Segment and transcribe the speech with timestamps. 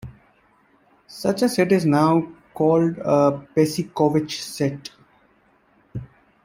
[1.05, 4.89] Such a set is now called a Besicovitch set.